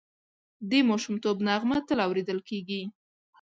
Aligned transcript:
د 0.69 0.71
ماشومتوب 0.89 1.37
نغمه 1.47 1.77
تل 1.87 1.99
اورېدل 2.07 2.39
کېږي 2.49 2.81